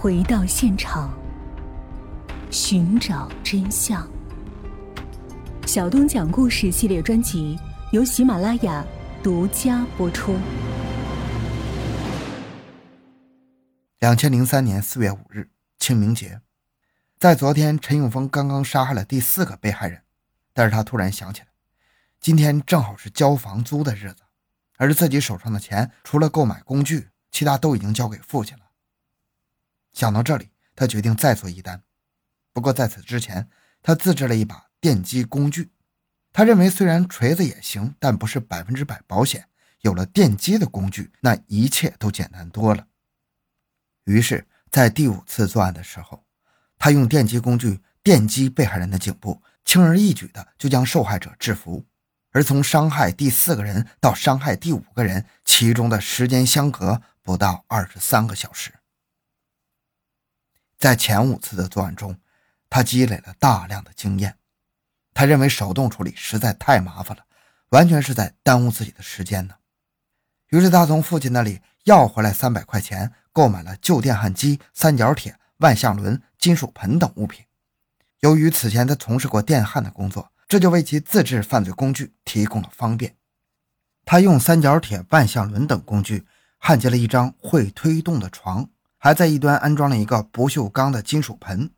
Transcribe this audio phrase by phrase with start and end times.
[0.00, 1.12] 回到现场，
[2.52, 4.08] 寻找真相。
[5.66, 7.58] 小东讲故事系列专辑
[7.90, 8.86] 由喜马拉雅
[9.24, 10.36] 独家播出。
[13.98, 15.50] 两千零三年四月五日，
[15.80, 16.40] 清明节，
[17.18, 20.02] 在昨天，陈永峰刚刚杀害了第四个被害人，
[20.52, 21.48] 但是他突然想起来，
[22.20, 24.22] 今天正好是交房租的日子，
[24.76, 28.67] 而自己手上的钱除了购买工具，其他都已经交给父亲了。
[29.92, 31.82] 想到这里，他决定再做一单。
[32.52, 33.48] 不过在此之前，
[33.82, 35.70] 他自制了一把电击工具。
[36.32, 39.48] 他认为，虽然锤子也行，但不是百分之百保险。
[39.80, 42.86] 有了电击的工具，那一切都简单多了。
[44.04, 46.24] 于是，在第五次作案的时候，
[46.78, 51.86] 他用电击工具电击被害人的颈部，轻而易举的就将受害者制服。
[52.30, 58.77] 而从伤害第四个人到伤害第五个人，其中的时间相隔不到二十三个小时。
[60.78, 62.16] 在前五次的作案中，
[62.70, 64.36] 他积累了大量的经验。
[65.12, 67.24] 他认为手动处理实在太麻烦了，
[67.70, 69.56] 完全是在耽误自己的时间呢。
[70.50, 77.44] 于是他从父亲那里要回来三百块钱，购买了旧电焊机、三角铁、万向轮、金属盆等物品。
[78.20, 83.16] 由于此前他从事过电焊的工作，这就为其自制犯罪工具提供了方便。
[84.04, 86.24] 他用三角铁、万向轮等工具
[86.58, 88.70] 焊接了一张会推动的床。
[88.98, 91.70] 还在一端安装了一个不锈钢的金属盆，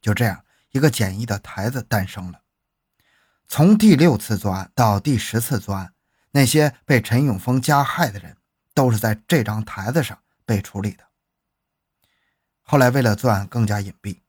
[0.00, 2.42] 就这样，一个简易的台子诞生了。
[3.48, 5.92] 从第六次作案到第十次作案，
[6.30, 8.36] 那些被陈永峰加害的人
[8.72, 11.04] 都是在这张台子上被处理的。
[12.62, 14.20] 后来，为了作案更加隐蔽，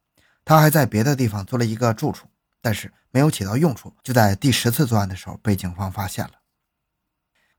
[0.44, 2.28] 他还在别的地方做了一个住处，
[2.60, 3.96] 但是没有起到用处。
[4.02, 6.34] 就在第十次作案的时候，被警方发现了。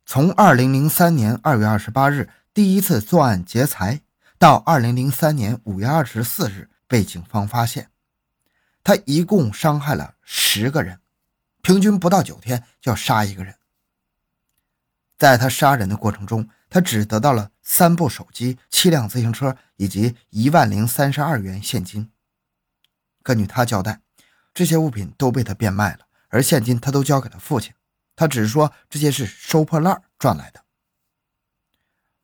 [0.05, 4.01] 从二零零三年二月二十八日第一次作案劫财。
[4.39, 7.91] 到二零零三年五月二十四日被警方发现，
[8.85, 11.01] 他一共伤害了十个人，
[11.63, 13.57] 平均不到九天就要杀一个人。
[15.17, 22.13] 在他杀人的过程中，他只得到了三部手机、七辆自行车以及一万零三十二元现金。
[23.23, 24.03] 根据他交代，
[24.53, 27.73] 这些物品都被他变卖了，而现金他都交给了父亲。
[28.15, 30.63] 他只是说这些是收破烂赚来的。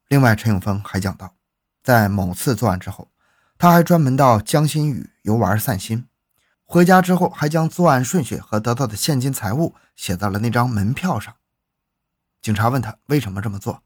[0.09, 1.35] 另外，陈永峰还讲到。
[1.83, 3.11] 在某次作案之后，
[3.59, 6.07] 他还专门到江心屿游玩散心。
[6.65, 11.35] 回家之后，还将作案顺序和得到的现金财物写在了那张门票上。
[12.41, 13.83] 警察问他为什么这么做，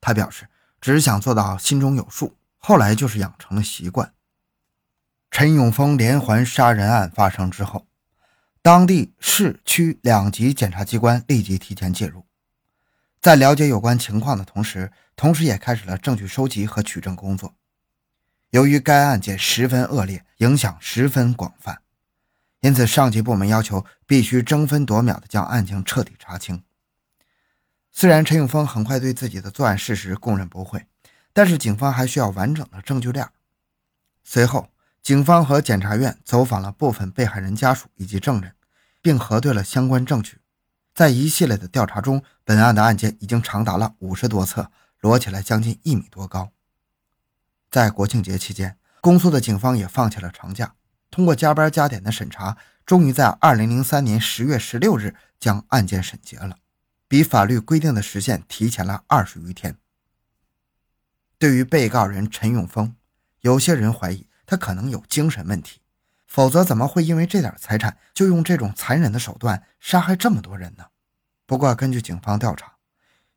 [0.00, 0.48] 他表示
[0.80, 2.36] 只想做到心中有数。
[2.58, 4.12] 后来就是养成了习惯。
[5.30, 7.86] 陈永峰连环杀人案发生之后，
[8.60, 12.24] 当地市区两级检察机关立即提前介入。
[13.20, 17.54] 在了解有关情况的同时，同时也开始了证据收集和取证工作。
[18.50, 21.80] 由于该案件十分恶劣，影响十分广泛，
[22.58, 26.64] 因此上级部门要求必须争分夺秒地将案情彻底查清。
[27.92, 30.84] 虽然陈永峰很快对自己的作案事实供认不讳，
[31.32, 33.28] 但是警方还需要完整的证据链。
[34.24, 34.70] 随后，
[35.04, 38.56] 警方和检察院走访了部分被害人家属以及证人，
[39.00, 40.38] 并核对了相关证据。
[40.92, 44.72] 在一系列的调查中，本案的案件已经长达了五十多册，
[45.02, 46.52] 摞起来将近一米多高。
[47.68, 50.76] 在国庆节期间，公诉的警方也放弃了长假，
[51.10, 56.56] 通过加班加点的审查，终于在二零零三年十月十六日将案件审结了，
[57.08, 59.76] 比法律规定的时限提前了二十余天。
[61.36, 62.94] 对于被告人陈永峰，
[63.40, 65.80] 有些人怀疑他可能有精神问题。
[66.28, 70.86] 否则，怎么会因为这点财产就用这种残忍的手段杀害这么多人呢？
[71.44, 72.71] 不过，根据警方调查，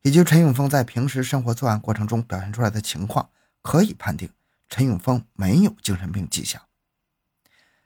[0.05, 3.31] 以及陈永峰在平时生活作案过程中表现出来的情况，
[3.63, 4.31] 可以判定
[4.69, 6.61] 陈永峰没有精神病迹象。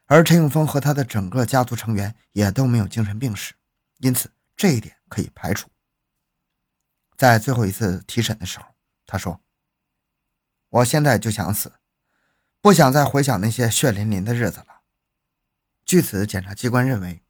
[0.05, 3.53] 而陈永峰和他的整个家族成员也都没有精神病史，
[3.99, 5.69] 因此这一点可以排除。
[7.15, 8.65] 在最后一次提审的时候，
[9.05, 9.39] 他说
[10.67, 11.71] ：“我现在就想死，
[12.59, 14.81] 不想再回想那些血淋淋的日子了。”
[15.87, 17.23] 据此，检察机关认为，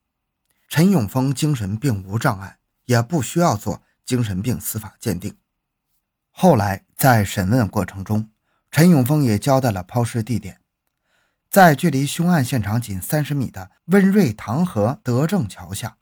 [0.68, 5.38] 陈永峰精神并无障碍，也不需要做精神病司法鉴定。
[6.32, 8.32] 后来在审问过程中，
[8.72, 10.60] 陈永峰也交代了抛尸地点，
[11.48, 15.98] 在距离凶案现场仅三十米的温瑞塘河德政桥下，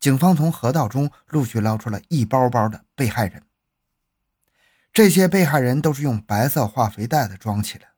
[0.00, 3.44] 警方从河道中陆续捞出了一包包的被害人。
[4.92, 7.90] 这些被害人都是用白色化肥袋子装起来，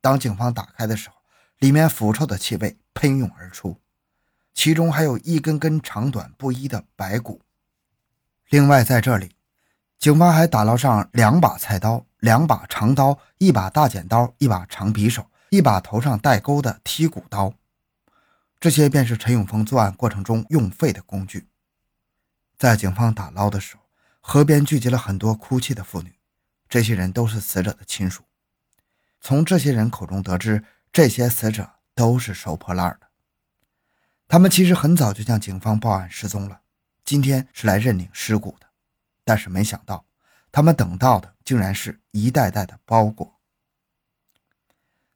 [0.00, 1.16] 当警方打开的时候，
[1.58, 2.78] 里面腐臭的气味。
[2.94, 3.80] 喷涌而出，
[4.54, 7.42] 其中还有一根根长短不一的白骨。
[8.50, 9.36] 另外，在这里，
[9.98, 17.52] 警方还打捞上两把菜刀、两把长刀、一把大剪刀、一把长匕首、一把头上带钩的剔骨刀，
[18.58, 21.46] 这些便是陈永峰作案过程中用废的工具。
[22.56, 23.82] 在警方打捞的时候，
[24.20, 26.14] 河边聚集了很多哭泣的妇女，
[26.70, 28.22] 这些人都是死者的亲属。
[29.20, 33.08] 从这些人口中得知，这些死者都是收破烂的。
[34.26, 36.60] 他们其实很早就向警方报案失踪了，
[37.08, 38.66] 今天是来认领尸骨的。
[39.24, 40.04] 但是没想到，
[40.52, 43.40] 他们等到的竟然是一袋袋的包裹。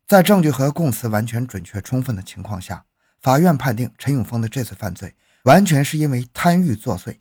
[0.06, 2.86] 在证据和供词完全准确充分的情况下，
[3.20, 7.18] 法院判定陈永峰的这次犯罪完全是因为贪欲作祟，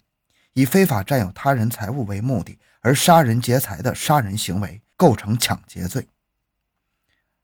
[0.53, 6.07] 以非法占有他人财物为目的而杀人劫财的杀人行为，构成抢劫罪。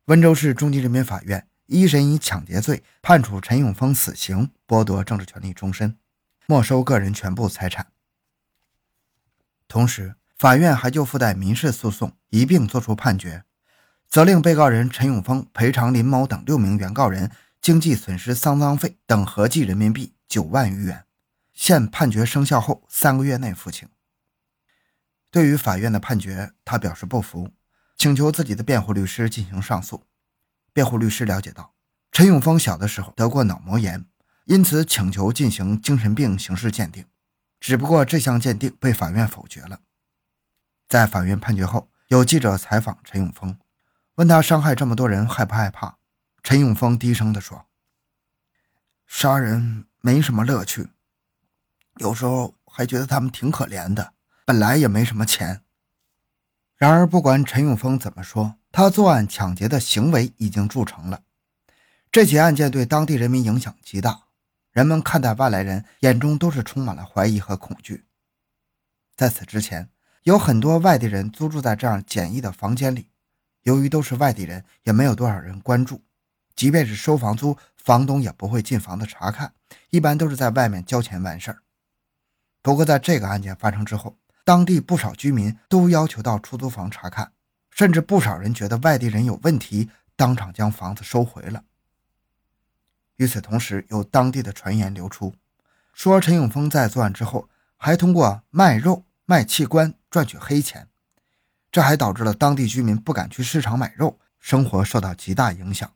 [0.06, 5.98] 温州市中级人民法院一审以抢劫罪判处陈永峰死刑，剥夺政治权利终身，
[6.48, 7.92] 没收个人全部财产。
[9.68, 13.44] 同时，法院还就附带民事诉讼一并作出判决，
[14.08, 17.30] 责令被告人陈永峰赔偿林某等六名原告人
[17.60, 21.04] 经济损失丧葬费等合计人民币九万余元，
[21.54, 23.90] 限判决生效后三个月内付清。
[25.30, 27.50] 对于法院的判决，他表示不服，
[27.98, 30.06] 请求自己的辩护律师进行上诉。
[30.72, 31.74] 辩护律师了解到，
[32.14, 34.06] 陈永峰小的时候得过脑膜炎，
[34.48, 37.06] 因此请求进行精神病刑事鉴定。
[37.60, 39.82] 只不过这项鉴定被法院否决了。
[40.88, 43.58] 在法院判决后，有记者采访陈永峰，
[44.16, 45.98] 问他伤害这么多人害不害怕？
[46.44, 47.66] 陈永峰低声地说
[49.06, 50.90] ：“杀人没什么乐趣，
[51.98, 54.14] 有时候还觉得他们挺可怜的，
[54.46, 55.62] 本来也没什么钱。”
[56.78, 61.24] 然而，不管陈永峰怎么说，他作案抢劫的行为已经铸成了。
[62.12, 64.27] 这起案件对当地人民影响极大。
[64.78, 68.06] 人们看待外来人，眼中都是充满了怀疑和恐惧。
[69.16, 69.90] 在此之前，
[70.22, 73.10] 有很多外地人租住在这样简易的房间里，
[73.64, 76.04] 由于都是外地人，也没有多少人关注。
[76.56, 79.52] 即便是收房租，房东也不会进房子查看，
[79.90, 81.64] 一般都是在外面交钱完事儿。
[82.62, 87.32] 不过，在这个案件发生之后，当地不少居民都要求到出租房查看，
[87.72, 91.64] 甚至不少人觉得外地人有问题，当场将房子收回了。
[93.18, 95.34] 与此同时，有当地的传言流出，
[95.94, 100.88] 说陈永峰在作案之后还通过卖肉、卖器官赚取黑钱，
[101.72, 105.92] 这还导致了当地居民不敢去市场买肉，生活受到极大影响。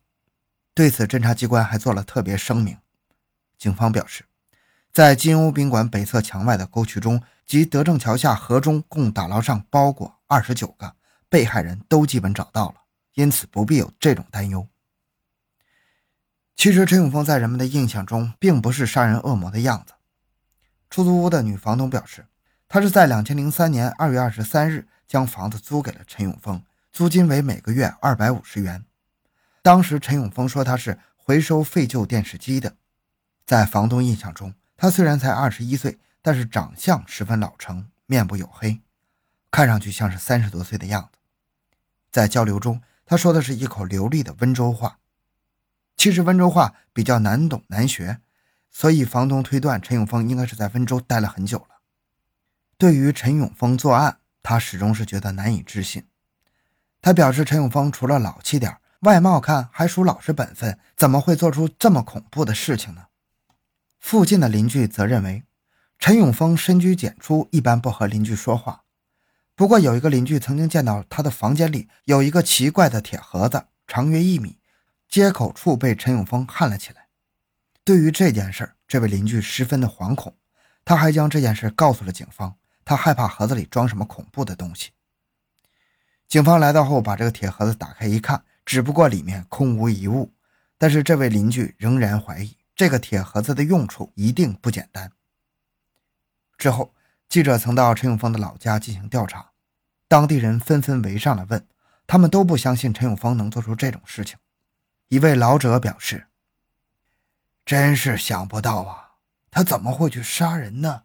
[0.73, 2.77] 对此，侦查机关还做了特别声明。
[3.57, 4.25] 警方表示，
[4.91, 10.95] 在金屋宾馆北侧墙外的沟渠中及德政桥下河中，共打捞上包裹二十九个，
[11.29, 12.75] 被害人都基本找到了，
[13.13, 14.67] 因此不必有这种担忧。
[16.61, 19.93] 其实陈永峰在人们的印象中并不是杀人恶魔的样子。
[20.91, 22.27] 出租屋的女房东表示，
[22.69, 28.85] 她是在两千零三年二月二十三日将房子租给了陈永峰，租金为每个月二百五十元。
[29.63, 32.75] 当时陈永峰说他是回收废旧电视机的。
[33.43, 38.79] 在房东印象中，他虽然才二十一岁，但是长相十分老成，面部黝黑，
[39.49, 41.17] 看上去像是三十多岁的样子。
[42.11, 44.99] 在交流中，他说的是一口流利的温州话。
[46.01, 48.21] 其实温州话比较难懂难学，
[48.71, 51.75] 所以房东推断陈永峰应该是在温州待了很久了。
[52.75, 56.07] 对于陈永峰作案，他始终是觉得难以置信。
[57.03, 63.03] 他表示，陈永峰除了老气点，外貌看还属老实本分，怎么会做出这么恐怖的事情呢？
[63.99, 65.43] 附近的邻居则认为，
[65.99, 68.85] 陈永峰深居简出，一般不和邻居说话。
[69.53, 74.57] 不过有一个邻居曾经见到他的房间里有一个奇怪的铁盒子，长约一米。
[75.11, 77.09] 接口处被陈永峰焊了起来。
[77.83, 80.33] 对于这件事，这位邻居十分的惶恐，
[80.85, 82.55] 他还将这件事告诉了警方。
[82.85, 84.91] 他害怕盒子里装什么恐怖的东西。
[86.29, 90.33] 警方来到后，把这个铁盒子打开一看，只不过里面空无一物。
[90.77, 95.11] 但是这位邻居仍然怀疑这个铁盒子的用处一定不简单。
[96.57, 96.93] 之后，
[97.27, 99.51] 记者曾到陈永峰的老家进行调查，
[100.07, 101.67] 当地人纷纷围上来问，
[102.07, 104.37] 他们都不相信陈永峰能做出这种事情。
[105.11, 106.27] 一位老者表示
[107.67, 109.15] ：“真是想不到啊，
[109.51, 111.03] 他怎么会去杀人呢？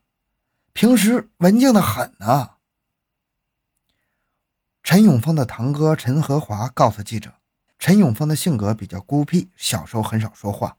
[0.72, 2.50] 平时文静的很呢。”
[4.84, 7.34] 陈永峰的堂哥陈和华告诉记者
[7.80, 10.76] ：“陈永峰的性格比较孤僻，小时候很少说话，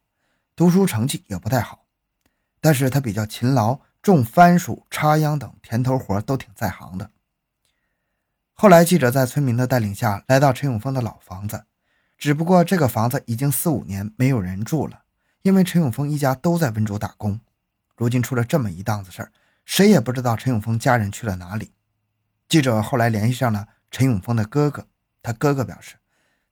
[0.56, 1.84] 读书成绩也不太好，
[2.62, 7.12] 但是他比较勤劳，种番薯、插秧等田头活都挺在行的。”
[8.56, 11.66] 后来，记者在村民的带领下来到陈永峰的老房子。
[12.18, 15.04] 只不过这个房子已经四五年没有人住了，
[15.44, 17.40] 因为陈永峰一家都在温州打工。
[17.96, 19.32] 如今出了这么一档子事儿，
[19.66, 21.72] 谁也不知道陈永峰家人去了哪里。
[22.50, 24.88] 记者后来联系上了陈永峰的哥哥，
[25.22, 25.96] 他哥哥表示，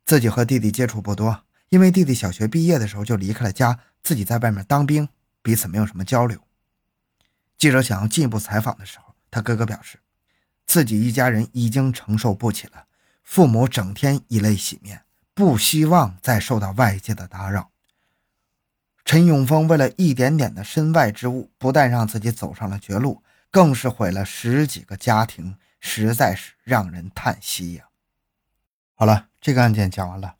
[0.05, 5.07] 自己和弟弟接触不多，因为弟弟小学毕业的时候就离开了家，自己在外面当兵，
[5.41, 6.39] 彼此没有什么交流。
[7.57, 9.99] 记者想要进一步采访的时候，他哥哥表示，
[10.67, 12.85] 自己一家人已经承受不起了，
[13.23, 15.04] 父母整天以泪洗面，
[15.35, 17.69] 不希望再受到外界的打扰。
[19.03, 25.57] 陈永峰为了一点点的身外之物，不但让自己走上了绝路，更是毁了十几个家庭。
[25.87, 27.85] 实在是让人叹息呀！
[28.95, 30.37] 好了，这个案件讲完了。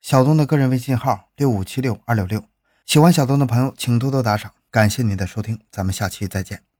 [0.00, 2.44] 小东的个人微信号六五七六二六六，
[2.86, 6.73] 喜欢小东的朋友请多多打赏，感谢您的收听，咱们下期再见。